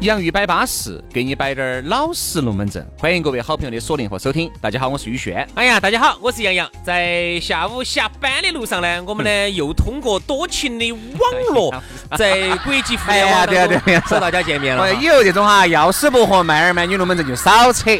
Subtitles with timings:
[0.00, 2.86] 洋芋摆巴适，给你摆点儿老实龙门阵。
[2.98, 4.50] 欢迎各位好朋友的锁定和收听。
[4.58, 5.46] 大家好，我是宇轩。
[5.54, 6.66] 哎呀，大家好，我是杨洋。
[6.82, 11.74] 在下午下班的路上呢，我们呢又通过多情的网络，
[12.16, 14.90] 在国际互联网当中和大家见面了。
[14.94, 17.90] 以后这种哈，要死不活卖儿卖女龙门阵就少扯。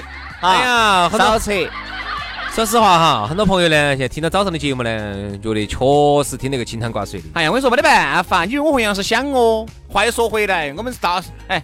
[0.41, 1.53] 哎呀，少扯。
[2.55, 5.77] 说实话哈，很多朋友呢，现在听到早上的节目呢，觉得确
[6.25, 7.27] 实听那个清汤挂水的。
[7.35, 9.67] 哎呀，我跟你说没得办法，你我和杨是想哦。
[9.87, 11.63] 话又说回来，我们是大哎。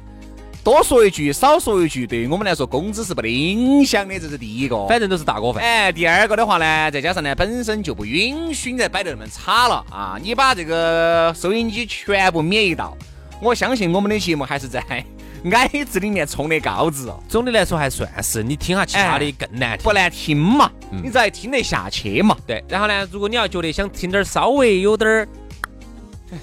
[0.66, 4.84] 多说一句，少说一句，对于我们来说，工资是不得影响的，这是第一个。
[4.88, 5.62] 反正都是大锅饭。
[5.62, 10.18] 哎，第二个的话呢，再加上呢，本身就不允许你再摆得那么差了啊！
[10.20, 12.98] 你把这个收音机全部免一道，
[13.40, 14.84] 我相信我们的节目还是在
[15.52, 17.14] 矮子里面冲的高子。
[17.28, 20.68] 总的来说还算是，你听下其他的更难听，不难听嘛？
[20.90, 22.36] 你只要听得下去嘛？
[22.44, 22.64] 对。
[22.68, 25.28] 然后呢，如果你要觉得想听点稍微有点儿。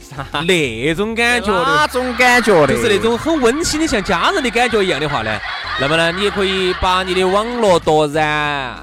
[0.01, 0.25] 啥？
[0.47, 2.73] 那种感觉的，哪种感觉的？
[2.73, 5.39] 就是那种很温馨的，像家人的感觉一样的话呢，
[5.79, 8.75] 那么呢，你也可以把你的网络夺燃，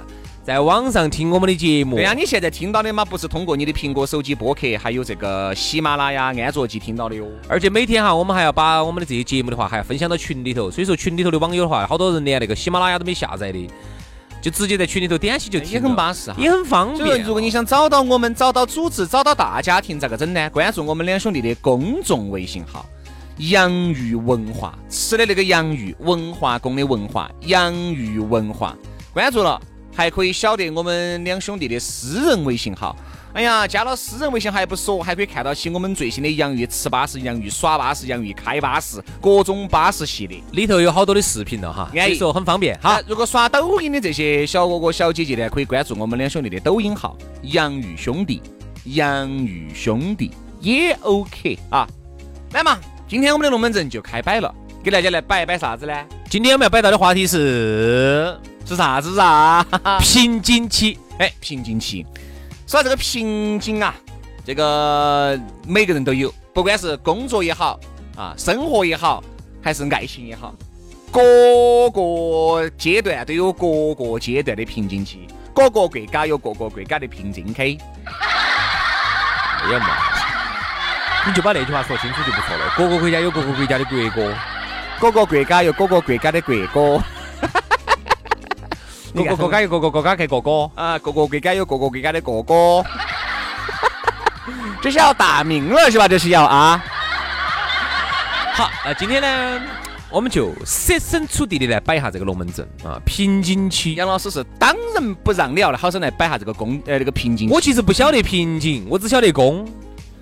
[0.44, 1.96] 在网上听我们的节目。
[1.96, 7.26] 对呀，你现在听到的嘛，不是通过你的苹果手机播客，还有这个喜马拉雅安卓机听到的哟。
[7.48, 10.70] 而且每天哈，我们还要把我们的这些节目的话，还要分享到群里头。
[10.70, 13.68] 所以说，群里头的网友的话，好多人连那个喜马拉雅都没下载的。
[14.40, 17.22] 就直接在群里头点起就也很巴适哈，也很方便。
[17.22, 20.48] 如果你想找到我们、找到组织、找到大家庭，咋个整呢？
[20.50, 22.86] 关注我们两兄弟的公众微信号
[23.50, 28.76] “洋芋文化”，吃的那个洋芋，文化宫的文化，洋芋文化。
[29.12, 29.60] 关注了，
[29.94, 32.96] 还可以晓得我们两兄弟的私人微信号。
[33.32, 42.76] 哎呀，加了私人微信还不说，还可以看到起我们最新的洋芋吃巴士、洋芋耍巴士、洋芋开巴士，各种巴士系列，里头有好多的视频了哈，所以说很方便。
[42.82, 48.42] 好，如果刷抖音的这些小哥哥小姐姐呢，可以关注我们两兄弟的抖音号“洋芋兄弟”，
[48.84, 51.86] 洋芋兄弟也 OK 啊。
[52.52, 54.52] 来嘛，今天我们的龙门阵就开摆了，
[54.82, 55.94] 给大家来摆一摆啥子呢？
[56.28, 58.36] 今天我们要摆到的话题是
[58.66, 59.64] 是啥子啊？
[60.02, 62.04] 瓶颈期，哎，瓶颈期。
[62.70, 63.92] 说这个瓶颈啊，
[64.46, 65.36] 这个
[65.66, 67.80] 每个人都有，不管是工作也好
[68.16, 69.24] 啊，生活也好，
[69.60, 70.54] 还是爱情也好，
[71.10, 77.76] 各个阶段都有各个阶段的瓶颈期，各个国家有各个国家的瓶颈期。
[78.04, 81.26] 哎呀妈！
[81.26, 82.72] 你就把那句话说清楚就不错了。
[82.76, 84.32] 各个国家有各个国家的国歌，
[85.00, 87.02] 各个国家有各个国家的国歌。
[89.14, 92.84] 各个国家有各个国家的哥哥啊，各个国家有各个国家的哥哥，
[94.80, 96.06] 这是要打鸣了是吧？
[96.06, 96.82] 这是要啊。
[98.52, 99.60] 好，那今天呢，
[100.10, 103.94] 我们就设身处地的来摆一下这个龙门阵啊，瓶颈期。
[103.94, 107.50] 杨老师是当仁不让的要来，好生来摆下这个工呃这个瓶颈。
[107.50, 109.66] 我其实不晓得瓶颈，我只晓得工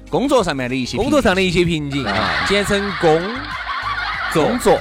[0.09, 3.23] 工作上面的一些工作上的一些瓶颈啊，简称工
[4.33, 4.79] 工作。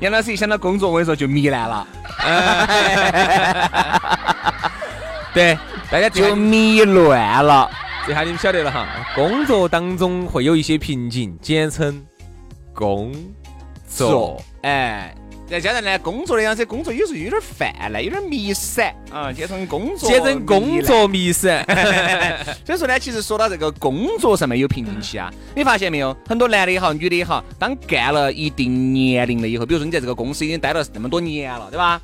[0.00, 1.86] 杨老师一想到工作，我跟你说就糜烂了。
[5.32, 5.58] 对，
[5.90, 7.70] 大家就迷乱了。
[8.06, 12.04] 这下你们晓得了哈，工作当中会有一些瓶颈，简称
[12.72, 13.12] 工
[13.88, 14.40] 作。
[14.62, 15.14] 哎。
[15.48, 21.64] 再加上呢，工作的样子，工作有时候有点泛滥，有点迷散啊，简称工作，简称工作迷散。
[22.66, 26.14] 所以说呢，其实说到这个工作上面有瓶颈期啊，你发现没有？
[26.28, 32.00] 很多男的也好，女的也好，当干了一定年龄了以后，比如说你在这个公司已经待了那么多年了，对吧？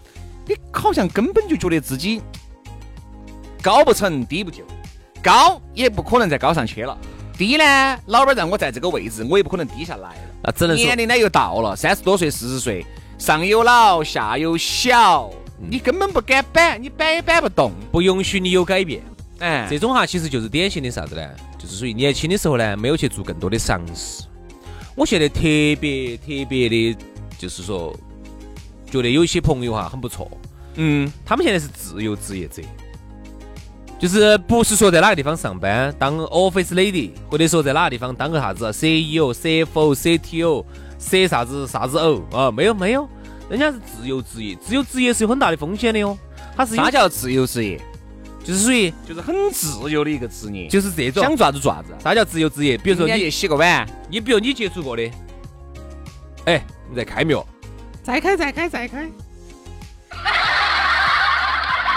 [0.46, 2.22] 你好像根本就觉得自己
[3.60, 4.62] 高不成低不就，
[5.20, 6.96] 高也不可能再高上去了，
[7.36, 10.20] 低呢，老板让我在这个位置，我也不可能低下来了。
[10.44, 12.86] 那只能年龄呢又到了三十多岁、四十岁。
[13.22, 19.00] 上有老，下有小，你根本不敢摆，你摆也摆不动，不允许你有改变。
[19.38, 21.22] 哎，这种哈其实就是典型的啥子呢？
[21.56, 24.24] 就是属于年轻的时候呢，没有去做更多的尝试。
[24.96, 25.40] 我现在特
[25.80, 26.96] 别特别的，
[27.38, 27.96] 就是说，
[28.90, 30.28] 觉得有一些朋友哈很不错。
[30.74, 32.60] 嗯，他们现在是自由职业者，
[34.00, 40.64] 就是不是说在哪个地方上班当 office lady，或者说在哪个地方当个啥子 CEO、CFO、CTO、
[41.02, 42.50] C 啥子啥子偶啊？
[42.50, 43.06] 没有没有，
[43.50, 46.16] 人家是自由职业，自由职业是有很大的风险的哟。
[46.56, 47.78] 它是啥叫自由职业？
[48.44, 51.88] 就是属于就是很自由的一个职业，就是这种想做啥子做啥子。
[52.02, 52.78] 啥叫自由职业？
[52.78, 55.10] 比如说你去洗个碗，你比如你接触过的，
[56.46, 57.46] 哎，你在开没有？
[58.02, 59.08] 再开再开再开。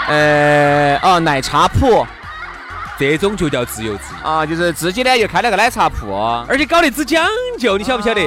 [0.08, 2.06] 呃，哦，奶茶铺，
[2.96, 6.12] 这种就叫自由职业啊，就是自己呢又开了个奶茶铺，
[6.48, 7.26] 而且搞得只讲
[7.58, 8.20] 究，你晓不晓得？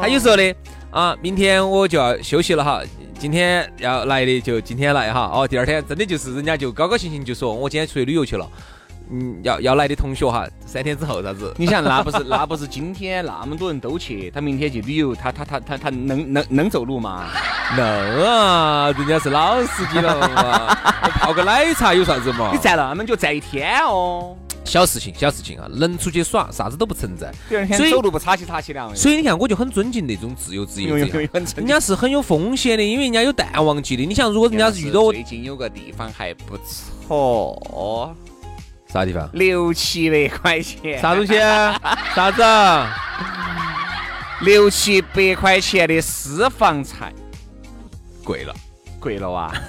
[0.00, 0.54] 他有时候的
[0.90, 2.80] 啊，明天我就要休息了哈，
[3.18, 8.48] 今天要来的就今天来哈，哦，第二天真的就是人家就高高兴兴就说我今天出去旅游去了。
[9.12, 11.52] 嗯，要要来的同学哈，三天之后啥子？
[11.58, 17.24] 你想那不是那不是今天那么多人都去，他明天去旅游，他他他他他能能能走路吗？
[17.76, 20.74] 能啊，人家是老司机了嘛，
[21.20, 22.50] 泡个奶茶有啥子嘛？
[22.52, 27.32] 你站那么久站一天哦，小事情小事情啊，能出去耍啥子都不存在。
[27.76, 28.94] 所以走路不擦起擦起的。
[28.94, 31.18] 所以你看，我就很尊敬那种自由职业者，
[31.56, 34.04] 人家是很有风险的，因为人家有淡旺季的。
[34.04, 38.14] 你想，如果人家是遇到最近有个地方还不错。
[38.92, 39.28] 啥地方？
[39.32, 41.34] 六七百块钱，啥东西？
[42.14, 42.42] 啥子？
[44.42, 47.12] 六七百块钱的私房菜，
[48.24, 48.54] 贵了，
[48.98, 49.52] 贵了哇！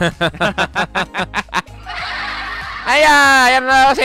[2.83, 4.01] 哎呀，杨老师，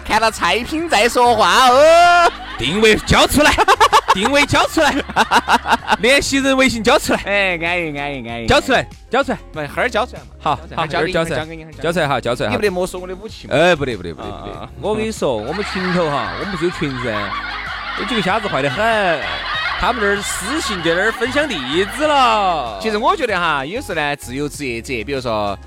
[0.00, 2.30] 看到菜品再说话哦。
[2.58, 3.52] 定位交出来，
[4.14, 4.94] 定位交出来，
[6.00, 7.20] 联系人微信交出来。
[7.26, 10.28] 哎，安逸安逸安逸，交出来，交出来，来，哈儿交出来嘛。
[10.40, 11.46] 好，好，交交出来，
[11.82, 12.50] 交出来哈，交出来。
[12.50, 14.68] 你不得没收我的武器哎，不得，不得，不得，不得。
[14.80, 17.10] 我跟你说，我们群头哈，我们不是有群噻，
[17.98, 19.20] 有几个瞎子坏得很，
[19.78, 21.54] 他们那儿私信在那儿分享地
[21.98, 22.78] 址了。
[22.80, 25.58] 其实我觉得哈，有时候呢，自由职业者，比如说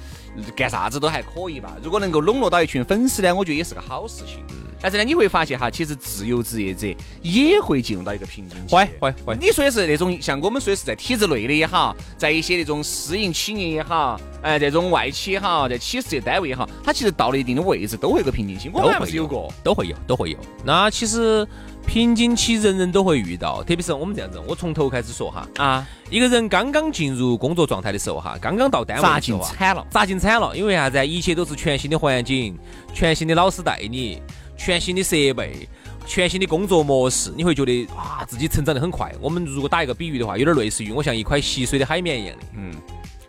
[0.56, 1.76] 干啥子都还可以吧。
[1.84, 4.44] 如果能够笼络到一群粉丝呢，我觉得也是个好事情。
[4.82, 6.88] 但是呢，你会发现哈，其实自由职业者
[7.22, 8.76] 也会进入到一个瓶颈期。
[8.76, 9.38] 会会会。
[9.40, 18.70] 你说的是那种像我们说的是在体制内的也好，在一些那种私营企业也好，哎，这种外企也好，在企事业单位也好，它其实到了一定的位置都会有个瓶颈期。
[18.74, 20.38] 我们还不是有过，都会有，都会有。
[20.64, 21.48] 那其实
[21.86, 31.06] 瓶颈期人人都会遇到，特别是我们这样子，我从头开始说哈啊，一个人刚刚进入工作状态的时候哈，刚刚到单位，砸进惨了，砸进惨了，因为啥子？
[31.06, 32.58] 一切都是全新的环境，
[32.94, 34.22] 全新的老师带你。
[34.60, 35.68] 全新的设备，
[36.06, 39.10] 全新的工作模式，你会觉得啊，自己成长得很快。
[39.22, 42.74] 我们如果打一个比喻的话，有点类似于我像一块吸水的海绵一样的，嗯，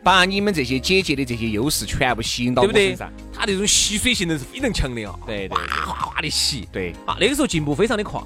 [0.03, 3.11] 把你们这些姐姐的这些优势全部吸引到我身上。
[3.33, 8.21] 它那种吸水性能是非常强的啊，对对，哗哗哗的吸，对啊，那个时候进步非常的快。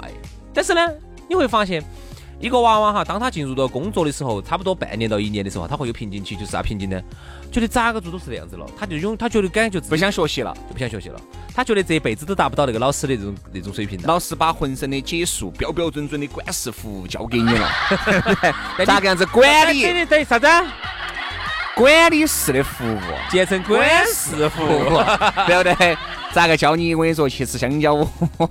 [0.55, 0.81] 但是呢，
[1.29, 1.85] 你会发现。
[2.41, 7.01] 一个娃娃哈，当他进入到工作的时候，差不多半年到一年的时候，他会有瓶颈期，就是啥瓶颈呢？
[7.51, 11.21] 觉得咋个做都是这样子了，他就用他觉得感觉不想学习了，就不想学习了。
[11.55, 14.01] 他觉得这辈子都达不到那个老师的这种那种水平。
[14.03, 17.69] 老师把浑身的解数、标标准准的管事服务交给你了，
[18.85, 20.05] 咋个样子管理？
[20.05, 20.47] 等于啥子？
[21.77, 25.03] 管理式的服务，简称管事服务，
[25.47, 25.97] 对不对？
[26.35, 26.97] 咋个教你？
[26.97, 27.95] 我跟你说，去吃香蕉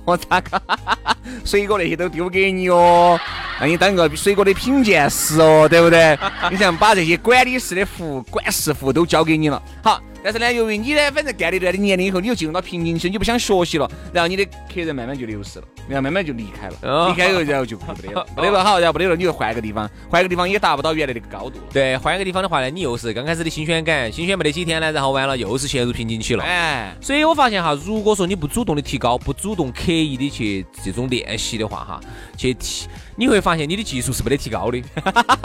[0.06, 0.60] 哦， 咋个？
[1.44, 3.20] 水果那些都丢给你哦，
[3.60, 6.18] 让你当个水果的品鉴师哦，对不对？
[6.50, 10.00] 你想把这些管理式的服务、管事服都交给你了，好。
[10.24, 21.64] 但是呢，由于你呢，反正干了一段的年龄以后，你又进入到瓶颈期，你不想学习了，然后你的客人慢慢就流失了，然后慢慢就离开了，离开以后，然后就不得了， 不得了，好，然后不得了，你又换个地方，换个地方也达不到原来那个高度了。
[21.74, 26.42] 对，换个地方的话呢，你又是刚开始的新鲜感，新鲜没得几天呢，然后完了又是陷入瓶颈期了。
[26.42, 32.00] 哎，所以我发现哈，如果说你不主动的提高，不主动刻意的去这种练习的话哈，
[32.34, 34.82] 去提，你会发现你的技术是没得提高的。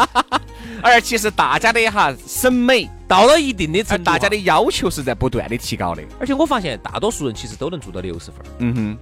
[0.82, 6.02] 而其实大家的哈审美到了一定的程度，大家的要求是在不断的提高的。
[6.20, 8.36] 而且我发现大多数人其实都能做到六十分。
[8.60, 8.98] 嗯哼。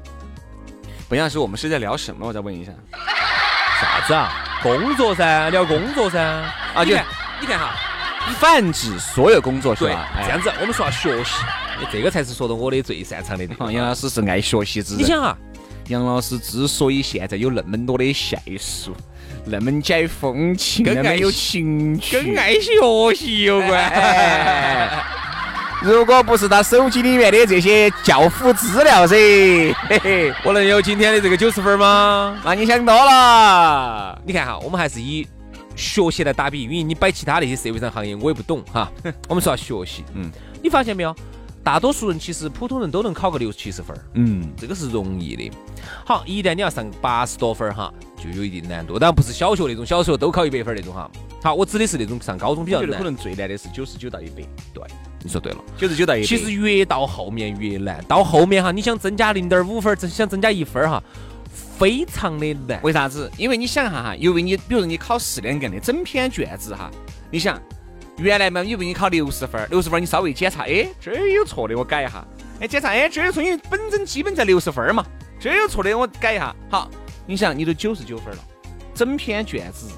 [1.07, 2.27] 不杨老师，我们是在聊什么？
[2.27, 2.71] 我再问一下。
[3.79, 4.59] 啥子啊？
[4.63, 6.19] 工作噻，聊工作噻。
[6.19, 7.05] 啊，你看
[7.39, 7.75] 你看哈，
[8.39, 10.09] 泛指所有工作是吧？
[10.24, 11.31] 这样子，我们说学习，
[11.91, 13.71] 这个才是说的我的最擅长的地方。
[13.71, 15.03] 杨老师是爱学习之人。
[15.03, 15.38] 你想哈，
[15.88, 18.96] 杨老师之所以现在有那么多的线数。
[19.50, 25.01] 那么解风情，那么有情趣，跟爱学习有关。
[25.82, 29.15] 如果不是他手机里面的这些教辅资料噻，
[29.88, 32.41] 嘿嘿，我能有今天的这个九十分吗？
[32.44, 34.20] 那你想多了。
[34.25, 35.25] 你看哈，我们还是以
[35.75, 38.91] 学习来打比，因为你摆其他那些社会上行业我也不懂哈。
[39.29, 40.29] 我们说要学习，嗯，
[40.62, 41.15] 你发现没有？
[41.67, 45.51] 大多数人其实普通人都能考个六七十分，嗯，这个是容易的。
[46.05, 48.97] 好，一旦你要上八十多分哈，就有一定难度。
[48.97, 51.12] 当然不是小学那种，小学都考一百分那种哈。
[51.43, 53.03] 好，我指的是那种上高中比较难可。
[53.03, 54.81] 能最难的是九十九到一百，对，
[55.21, 55.57] 你说对了。
[55.75, 56.25] 九十九到一百。
[56.25, 61.03] 其实越到后面越难，到后面哈，你想增加零点五分儿，增想增加一分儿哈，
[61.77, 62.81] 非常的难。
[62.81, 63.29] 为啥子？
[63.38, 66.89] 因为你想一下哈，因为你比如说你考四两个的整篇卷子哈，
[67.29, 67.62] 你想
[68.17, 72.25] 原来嘛，以为你考六十分儿，六十分你稍微检查，哎，这儿有错的我改一下，
[72.59, 75.05] 哎，检查，哎，这有错，因为本身基本在六十分嘛，
[75.39, 76.55] 这有错的我改一下。
[76.69, 76.89] 好，
[77.27, 78.43] 你想你都九十九分了，
[78.95, 79.91] 整篇卷子，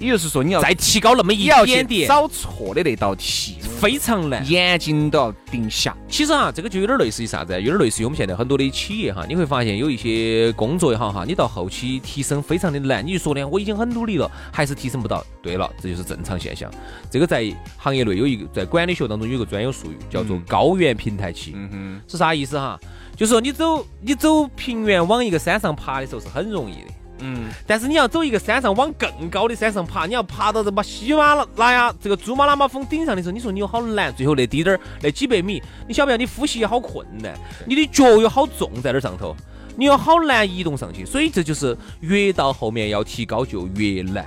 [0.00, 4.44] 也就是说你要再提高那么一点点，找错的那道题，非常难。
[4.48, 5.94] 眼睛都要盯下。
[6.08, 7.52] 其实哈，这个就有点类似于啥子？
[7.60, 13.06] 有点类似于我们现在很多的企业哈，你会发现有一些工作也好哈，你到后期提升非常的难。
[13.06, 15.22] 你就说呢，我已经很努力了，还是提升不到。
[15.42, 16.70] 对了，这就是正常现象。
[17.10, 17.44] 这个在
[17.76, 21.52] 行业内有一个，在管理学当中有一个专有术语，叫做高原平台期。
[21.54, 22.80] 嗯哼，是啥意思哈？
[23.16, 26.90] 就是说你走你走平原往一个山上爬的时候是很容易的。
[27.20, 34.14] 嗯，但是你要走一个山上往更高的山上爬，你要爬到这把喜马拉雅这个珠穆朗玛峰顶上的时候，你说你有好难？
[34.14, 37.34] 最后那低点儿那几百米，你晓不晓得你呼吸也好困难，
[37.66, 39.36] 你的脚又好重在那儿上头，
[39.76, 44.24] 你又好难移动上去，所以这就是越到后面要提高就越难。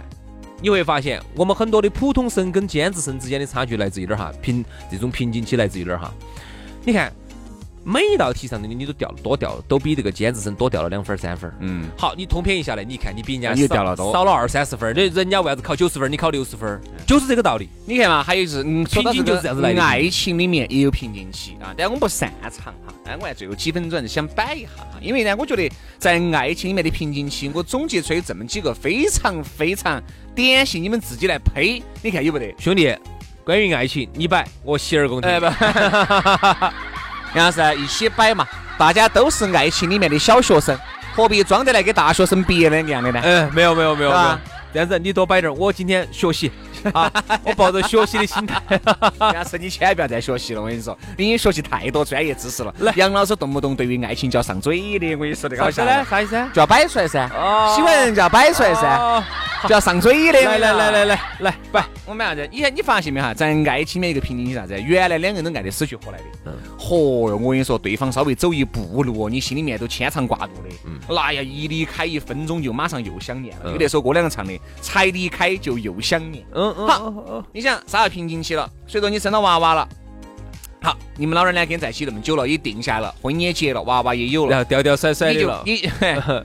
[0.61, 4.31] 你会发现，我们很多的普通生跟尖子生之间的差距来自于哪儿哈？
[4.41, 6.13] 瓶这种瓶颈期来自于哪儿哈？
[6.85, 7.11] 你看，
[7.85, 11.55] 每一道题上的你你都掉多掉，都比这个尖子生多掉了两分儿三分儿。
[11.59, 17.67] 嗯，好，你通篇一下来，你看你比人家少掉了多少了二三十分儿，那人家为啥子考九十分儿，你考六十分儿，就是这个道理。
[17.85, 22.93] 你看嘛，还有就是，瓶颈就是这样子来的爱情里面也有瓶颈期啊，但我们不擅长哈。
[23.05, 30.01] 哎，我看最后几分钟还是想摆一下哈，因为呢，我觉得在爱情里面的瓶颈期，我总结出来这么几个非常非常
[30.33, 32.55] 典型，你们自己来呸，你看有不得？
[32.57, 32.95] 兄弟，
[33.43, 35.29] 关于爱情，你摆，我洗耳恭听。
[35.29, 36.73] 哎
[37.33, 38.47] 不，杨老师一起摆嘛，
[38.77, 40.77] 大家都是爱情里面的小学生，
[41.15, 43.21] 何必装得来给大学生毕业两个样的呢？
[43.23, 44.21] 嗯，没有没有没有没有。
[44.21, 44.39] 是吧，
[44.73, 46.51] 这样子你多摆点儿，我今天学习
[46.93, 47.11] 啊，
[47.43, 48.61] 我抱着学习的心态。
[49.19, 52.73] 杨老师，你千万不要再学习了，我跟你说，你已经学习太多专业知识了。
[52.95, 56.05] 杨老师动不动对于爱情就要上嘴的，我跟你说这个好吓人呢？
[56.09, 56.49] 啥意思啊？
[56.53, 59.23] 就要摆出来噻，哦喜欢人就要摆出来噻，哦
[59.63, 60.41] 就要上嘴的。
[60.41, 61.85] 来来来来来来，摆。
[62.05, 62.47] 我们啥子？
[62.51, 64.79] 你你发现没哈，在爱情里面一个瓶颈是啥子？
[64.81, 67.37] 原来两个人都爱得死去活来的，嗯嚯哟！
[67.37, 70.69] 我跟你说，对方稍微走一步路哦，你心里面都牵肠挂肚的。
[70.85, 73.71] 嗯，那呀，一离开一分钟就马上又想念了。
[73.71, 76.43] 有那首歌两个唱的，才离开就又想念。
[76.53, 78.69] 嗯嗯好你想啥叫瓶颈期了？
[78.87, 79.87] 随着你生了娃娃了。
[80.81, 85.63] 好，你们老人呢跟在一起那么久了，也定下来了，婚也结了，娃娃也有了然，后吊吊甩甩你就的了。
[85.65, 85.89] 你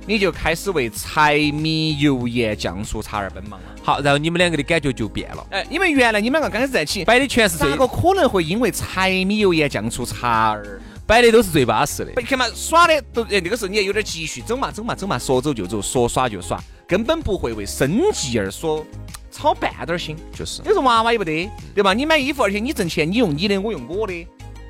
[0.14, 3.66] 你就开始为柴米油盐酱醋茶而奔忙了。
[3.82, 10.80] 好，然后你们两个的感觉就变了，哎，因为原来你们两个刚开始在一起，摆的全是最咋个可能会因为柴米油盐酱醋茶而？
[11.04, 12.12] 摆的都是最巴适的。
[12.18, 18.87] 你看嘛，耍的都哎，那个时候你也有点积蓄，走嘛走嘛走嘛，说走就走，说耍就耍，根本不会为生计而所
[19.30, 20.16] 操半点儿心。
[20.32, 21.94] 就是你说娃娃也不得，对吧？
[21.94, 24.26] 你买衣服，而且你挣钱，你用你的，我用我的，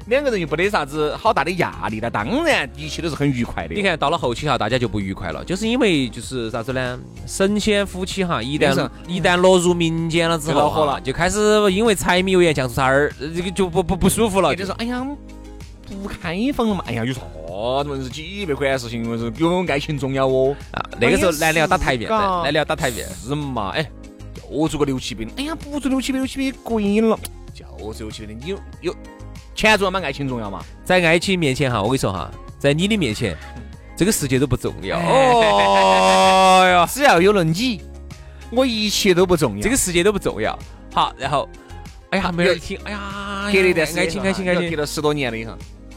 [0.07, 3.75] 两个人又不得啥子好大的压力，那当然一切都是很愉快的。
[3.75, 6.99] 你，看到了后期哈，大家就不愉快了，就是因为就是啥子呢？
[7.27, 11.39] 神仙夫妻哈，一旦一旦落入民间了之后就恼火了，就开始
[11.71, 14.57] 因为柴米油盐酱醋茶儿，呃这个就不不不舒服了。
[14.57, 15.07] 就说哎呀，
[16.03, 17.21] 不开放了嘛，哎呀，有啥
[17.85, 20.55] 子是几百块的事情，我说有爱情重要哦。
[20.71, 23.07] 啊，那个时候男的要打台面，男男的要打台面。
[23.09, 23.71] 是嘛？
[23.71, 23.98] 哎，就
[24.69, 27.19] 做个六七百，哎呀，不做六七百，六七百贵了，
[27.55, 28.95] 就是六七百的，你有有
[29.55, 30.01] 钱重要吗？
[30.01, 30.65] 爱情重要吗？
[30.85, 33.37] 在爱情面前哈，我跟你说哈，在你的面前，
[33.97, 34.97] 这个世界都不重要。
[34.97, 37.83] 哎哦哟， 只要有了你，
[38.51, 39.63] 我一切都不重要。
[39.63, 40.59] 这个世界都不重要。
[40.93, 41.49] 好，然后，
[42.11, 44.77] 哎呀，没人听，哎呀，隔了一段时间爱情，爱情，爱情隔。
[44.77, 45.53] 了十多年了以后，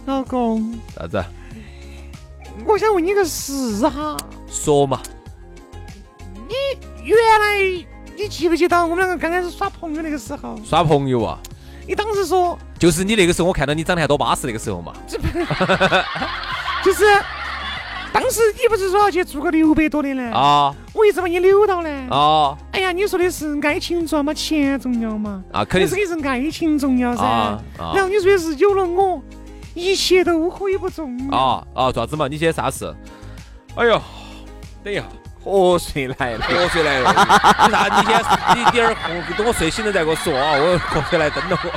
[0.06, 1.24] 老公，啥子？
[2.66, 4.18] 我想问你个事哈，
[4.50, 5.02] 说嘛。
[6.50, 6.56] 你
[7.06, 7.86] 原来
[8.22, 10.56] 你记不记得我们两个刚开始耍朋友那个时候？
[10.64, 11.40] 耍朋友啊，
[11.88, 14.94] 你当时说就是你那个时候，我看到你长得还多巴适那个时候嘛。
[16.84, 17.04] 就是，
[18.14, 20.32] 当时你不是说要去做个六百多的呢？
[20.36, 21.90] 啊我一直把你扭到呢。
[22.10, 24.32] 啊哎呀，你说的是爱情重要吗？
[24.34, 25.44] 钱重要吗？
[25.52, 25.66] 啊！
[25.66, 27.24] 肯定是是是爱情重要噻。
[27.24, 29.22] 啊啊然后你说的是有了我，
[29.74, 31.38] 一切都可以不重要。
[31.38, 31.92] 啊啊！
[31.92, 32.28] 啥子嘛？
[32.28, 32.94] 你现在啥事？
[33.76, 34.00] 哎呦，
[34.84, 35.04] 等一下，
[35.44, 36.40] 瞌睡来了。
[36.46, 37.12] 瞌睡来了。
[37.66, 38.00] 你啥？
[38.00, 40.54] 你先，你点儿后等我睡醒了再给我说啊！
[40.54, 41.72] 我瞌睡来等着我。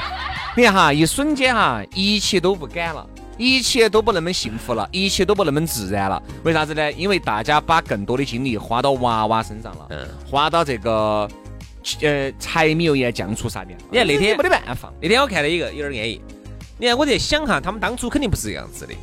[0.56, 3.04] 你看哈，一瞬间哈，一切都不敢了，
[3.36, 6.22] 一切都不那么幸福了，一切都不那么自然了。
[6.44, 6.92] 为啥子呢？
[6.92, 11.28] 因为大家把更多的精力花到娃娃身上了，嗯花到这个
[12.02, 13.76] 呃柴米油盐酱醋茶面。
[13.90, 16.22] 你看那天没得办法，那天我看了一个有点安逸。
[16.78, 18.94] 你看我在想哈，他们当初肯定不是这样子的。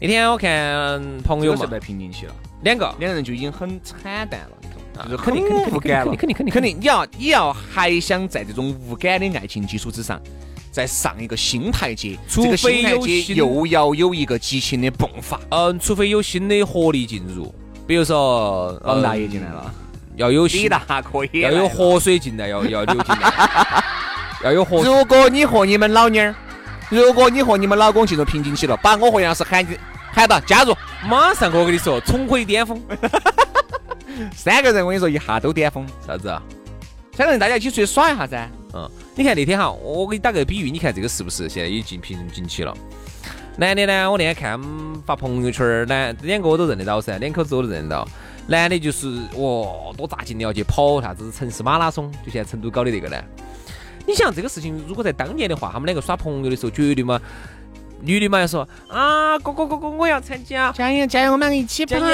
[0.00, 1.66] 那天我看朋友嘛
[2.12, 5.04] 期了，两个，两个人就已经很惨淡了？
[5.04, 10.20] 就是肯定肯定很无感了，肯定肯定肯定，你要你要还想在这种无感的爱情基础之上。
[10.70, 15.40] 再上一个新台阶，除这个新非有台阶又要有一个激情的迸发。
[15.48, 17.52] 嗯，除非有新的活力进入，
[17.86, 19.74] 比如说王大爷嗯进来了，
[20.14, 23.82] 要有新李大可以要有活水进来，要要流进来，
[24.44, 24.84] 要有活。
[24.84, 26.34] 如果你和你们老妞儿，
[26.90, 29.78] 如果你和你们老公进入瓶颈期了，把我和杨老师喊进
[30.10, 30.74] 喊到加入，
[31.06, 32.82] 马上我跟你说，重回巅峰。
[34.34, 36.42] 三个人我跟你说一下都巅峰，啥子啊？
[37.12, 38.48] 三个人大家一起出去耍一下噻。
[38.74, 42.74] 嗯，你看那天哈，我给你打个比喻，你看这个是不是现在已经瓶颈期了？
[43.56, 44.60] 男的呢，我那天看
[45.04, 48.08] 发朋友圈儿，男两个我都认得到噻，两口子我都认得到。
[48.46, 53.16] 男的就是哇，多扎劲的要去跑啥子城市马拉松，就现在成都搞的这个呢。
[54.08, 57.20] 你想这个事情，如果在当年的话，他们两个耍朋友的时候，绝对嘛，
[58.00, 62.06] 女的嘛要说啊，哥哥哥哥，我要参加，加油加油，我们两个一起跑加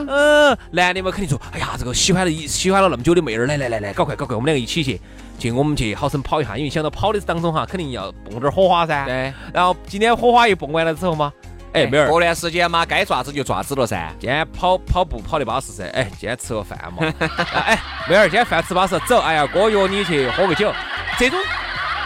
[0.00, 0.06] 油！
[0.08, 4.98] 嗯，男的嘛肯定说，哎呀，这个喜欢了一喜欢了那么久的妹儿，来来来来，搞快搞快，我们两个一起去，
[5.38, 9.04] 去我们去好生跑一下，因为想到跑的当中哈，肯定要蹦点儿火花噻。
[9.04, 11.30] 对，然后今天火花一蹦完了之后嘛，
[11.72, 14.10] 哎，妹儿，过段时间嘛，该爪子就爪子了噻。
[14.18, 17.12] 今天跑跑步跑的巴适噻，哎，今天吃个饭嘛，
[17.66, 17.78] 哎，
[18.08, 20.72] 妹儿，今天饭吃巴适，走，哎呀，哥约你去喝个酒，
[21.18, 21.38] 这种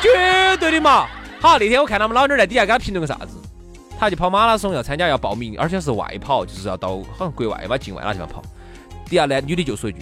[0.00, 1.06] 绝对的嘛。
[1.40, 3.36] 好，那天我看他们老妞儿在底下给他评论个啥子，
[3.98, 8.42] 他就跑马拉松要参加要报名，而且是外跑，就是要到好像国外吧，境外哪地方跑。
[9.08, 10.00] 底下呢，女的就说一句：“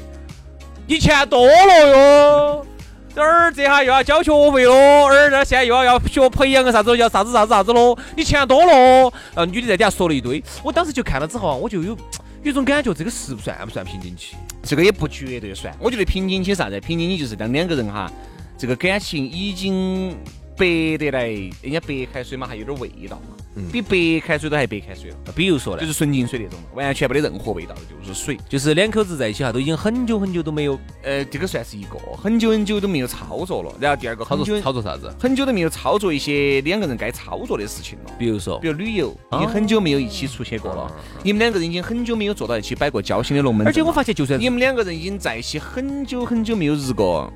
[0.87, 2.67] 你钱多了哟。”
[3.15, 9.13] 这儿这下又要交学费喽，儿这现在又要要学培养个啥子，要啥子啥子啥子喽，你钱多了哦。
[9.37, 11.97] 然后女的在底下说了一堆，我当时就看了之后，我就有
[12.43, 14.35] 有种感觉，这个是不算不算瓶颈期？
[14.65, 15.73] 这个也不绝对算。
[15.79, 16.81] 我觉得瓶颈期啥子？
[16.81, 18.11] 瓶颈期就是当两个人哈，
[18.57, 20.17] 这个感情已经
[20.57, 20.65] 白
[20.97, 21.27] 得来，
[21.63, 28.39] 人家白开水嘛，还有点味道嘛，比白开水都还白开水了，比如说呢就，是纯净水那种，完全没得任何味道的，就是水。
[28.49, 33.75] 就是两口子在一起哈，都已经很久很久都没有呃，这个算是一个，很久很久都没有操作了。
[33.81, 35.13] 然后第二个，操作操作啥子？
[35.19, 38.13] 很久都没有操作一些两个人该操作的事情了。
[38.17, 40.89] 比如说比，如旅游，已经很久没有一起出去过了。
[41.25, 43.67] 你们两个人已经很久没有坐到一起摆过交心的龙门。
[43.67, 47.29] 而且我发现就算你们两个人已经在一起很久很久没有日过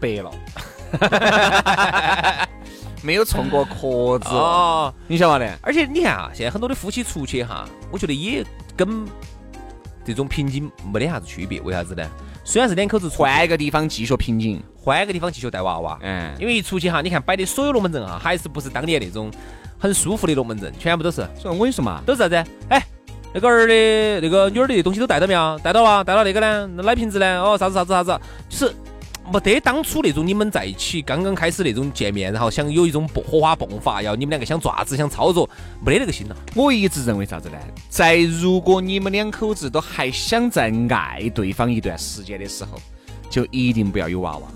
[0.00, 0.30] 白了，
[3.02, 5.58] 没有冲过壳子，哦，你晓得的？
[5.62, 8.44] 而且你看啊，现在很多的夫妻出去哈，我觉得也
[8.76, 9.04] 跟
[10.04, 11.60] 这种瓶颈没得啥子区别。
[11.60, 12.06] 为啥子呢？
[12.42, 19.30] 虽然是两口子换一个地方继续瓶颈，换一个地方继续带娃娃，嗯，因为一出去哈，你看摆的所有龙门阵哈，还是不是当年那种
[19.78, 22.44] 很舒服的龙门阵，全部都是所以我跟你说嘛，都是啥子？
[22.70, 22.82] 哎，
[23.32, 25.58] 那个儿的那个女儿的东西都带到没有？
[25.62, 26.68] 带到了，带到那个呢？
[26.74, 27.42] 那奶瓶子呢？
[27.42, 28.18] 哦，啥子啥子啥子？
[28.48, 28.74] 就是
[29.32, 35.48] 没得当初那种你们在一起刚刚开始那种见面，然后想有一种迸火花迸发，要你们两个想爪子想操作，
[35.84, 36.36] 没得那个心了。
[36.54, 37.56] 我一直认为啥子呢？
[37.88, 42.78] 在如果你们两口子都还想再爱对方一段时间的时候，
[43.28, 44.48] 就一定不要有娃娃。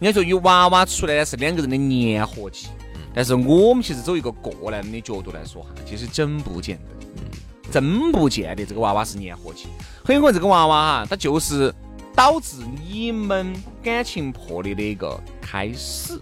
[0.00, 2.66] 人家说有娃娃出来呢是两个人的粘合剂，
[3.14, 9.68] 但是我们其实走一个过来人的角度来说哈，其实真不见得，真不见得这个娃娃是粘合剂，
[10.04, 11.72] 很有可能这个娃娃哈，它就是
[12.16, 13.52] 导致你们
[13.82, 16.18] 感情破裂的一个开始。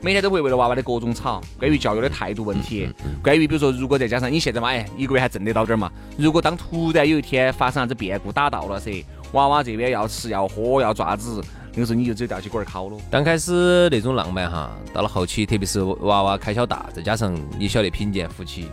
[0.00, 2.88] 每天都会为了娃娃的各种吵，关于教育的态度问题，
[3.22, 12.96] 关于比如说，如果再加上你现在嘛，哎，一个月还挣得到点儿嘛，如果当突然有一天发生啥子变故打到了噻，娃娃这边要吃要喝要爪子，那个时候你就只有吊起锅儿烤了。
[13.10, 18.68] 刚开始那种浪漫哈，到了后期，特别是娃娃开销大，再加上你晓得贫贱夫妻，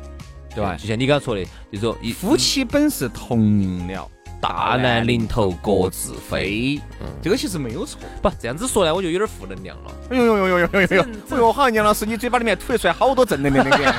[0.54, 0.76] 对吧？
[0.76, 4.10] 就像你刚刚说的，就说一夫妻本是同林鸟，
[4.42, 6.82] 大难临头各自飞。
[7.00, 8.00] 嗯，这个其实没有错。
[8.22, 11.02] 不这样子说呢，我就有点负能量了，哎呦呦呦呦呦呦呦！
[11.30, 13.96] 哎呦，好像杨老师，你嘴巴里面吐得出来好多正能量的感觉。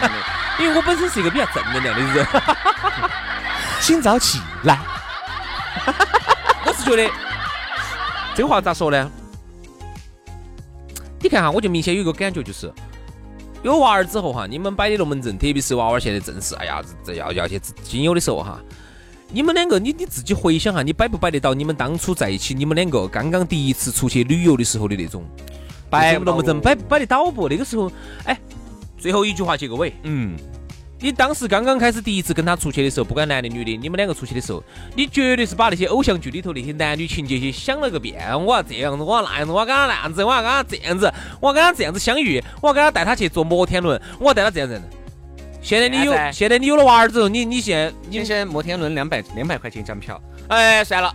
[0.58, 2.26] 因为我本身是一个比较正能量的人。
[3.80, 4.78] 请早起来。
[6.66, 7.10] 我是觉得
[8.34, 9.10] 这个话咋说呢？
[11.20, 12.72] 你看哈，我就明显有一个感觉，就是
[13.62, 18.58] 有娃儿之后哈，你们摆的龙门阵，特别是娃娃现在正是哎呀，这这要要去经有的时候哈，
[19.34, 25.24] 你们两个你你自己回想哈，你摆不摆得到你们当初在一起，你们两个刚刚第一次出去旅游的时候的那种
[25.88, 27.48] 摆不那么正，摆摆得到不？
[27.48, 27.90] 那个时候，
[28.24, 28.38] 哎，
[28.98, 30.36] 最后一句话结个尾，嗯，
[31.00, 34.62] 你当时刚刚开始第一次跟他出去的时候，不管男的女的，你们两个出去的时候，
[34.94, 38.20] 你绝对是把那些偶像剧里头那些男女情节去想了个遍。
[38.44, 44.88] 我要这样子，我要那样子，我要跟他那样子，我要跟他这样子，我要跟他这样子相遇，我要跟他带他去坐摩天轮，我要带他这样这样子。
[45.62, 51.14] 现在你有现在，你有了娃儿之后，你你现在你现在摩天轮两百两百块钱一张票，哎，算了。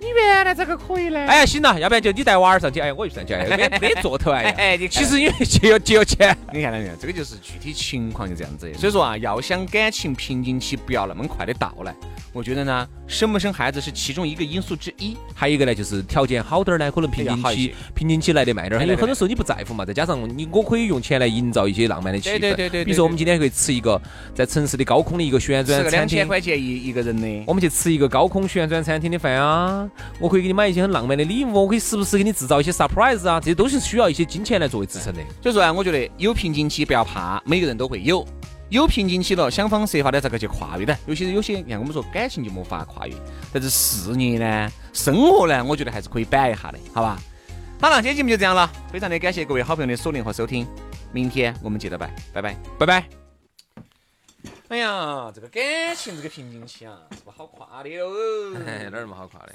[0.00, 1.26] 你原来这个可以嘞？
[1.26, 4.54] 哎呀行了，要不然就你带娃儿上去，哎，我就上去，哎，没没坐头哎。
[4.56, 6.92] 哎，你其实因为节约节约钱，你看到没有？
[7.00, 8.72] 这个就是具体情况就这样子。
[8.74, 11.92] 所以说啊，要想感情瓶颈期不要那么快的到来，
[12.32, 15.16] 我觉得呢，生不生孩子是其中一个因素之一。
[15.34, 22.38] 还有一个呢，就是条件好点儿呢，可能瓶颈期瓶颈期来得慢点儿，因为很多时候你不在乎嘛，再加上你我可以用钱来营造一些浪漫的气氛。
[22.38, 24.00] 对对对对对比如说我们今天可以吃一个
[24.32, 25.98] 在城市的高空的一个旋转餐厅。
[25.98, 29.87] 两千块钱一一个人的，我们去吃一个高空旋转餐厅的饭啊，
[30.18, 35.20] 我可以给你买一些很浪漫的礼物，我可以时不时给你制造一些 surprise 啊，这些都是需要一些金钱来作为支撑的。
[35.42, 38.26] 所以说啊，我觉得有瓶颈期不要怕，每个人都会有。
[38.70, 40.94] 有瓶颈期了，想方设法的这个去跨越的。
[41.06, 43.14] 有些有些，你看我们说感情就没法跨越，
[43.50, 47.18] 但是事业呢、生活呢，我觉得还是可以摆一下的，好吧？
[47.80, 50.66] 好了，今天节目就这样了，非常的感谢各位好朋友的锁定和收听，
[51.12, 52.54] 明天我们接着拜，拜拜。
[52.78, 53.17] 拜拜。
[54.68, 55.62] 哎呀，这个感
[55.96, 58.52] 情这个瓶颈期啊，是不好跨的哦？
[58.90, 59.52] 哪儿那么好跨的？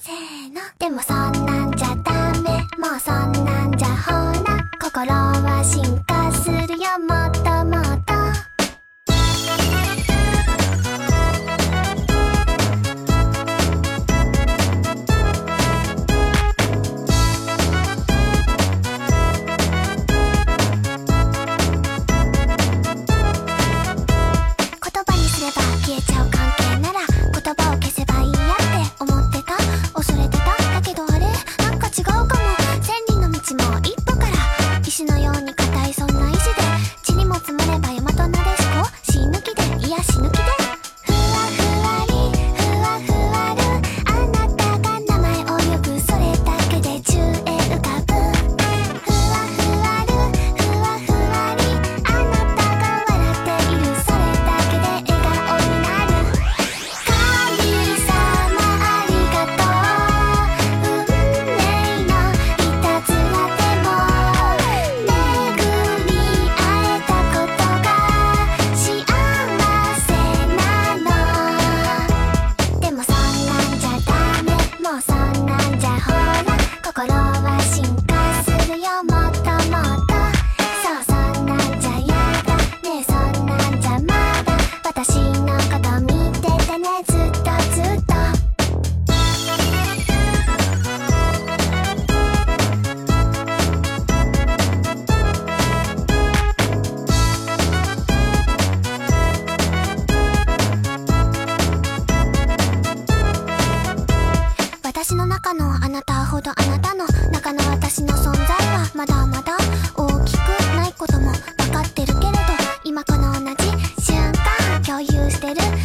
[115.33, 115.82] してる